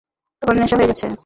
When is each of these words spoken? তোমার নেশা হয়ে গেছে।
তোমার 0.41 0.55
নেশা 0.57 0.75
হয়ে 0.77 0.87
গেছে। 0.87 1.05